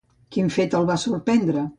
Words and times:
Quin 0.35 0.47
fet 0.55 0.73
el 0.79 0.87
va 0.91 0.97
sorprendre? 1.03 1.67